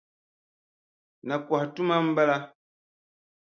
Nakɔha 1.27 1.65
tuma 1.73 1.95
m-bala. 2.07 2.37